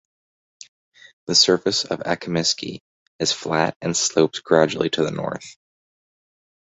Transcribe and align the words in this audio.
The 1.27 1.35
surface 1.35 1.85
of 1.85 1.99
Akimiski 1.99 2.79
is 3.19 3.31
flat 3.31 3.77
and 3.83 3.95
slopes 3.95 4.39
gradually 4.39 4.89
to 4.89 5.03
the 5.05 5.11
north. 5.11 5.57